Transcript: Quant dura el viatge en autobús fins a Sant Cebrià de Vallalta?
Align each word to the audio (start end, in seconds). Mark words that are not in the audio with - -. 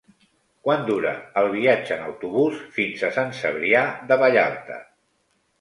Quant 0.67 0.85
dura 0.87 1.11
el 1.41 1.49
viatge 1.57 1.93
en 1.97 2.01
autobús 2.07 2.63
fins 2.79 3.05
a 3.05 3.13
Sant 3.19 3.37
Cebrià 3.43 3.85
de 4.11 4.19
Vallalta? 4.25 4.81